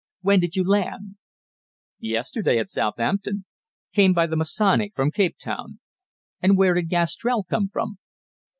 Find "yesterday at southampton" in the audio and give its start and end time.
1.99-3.45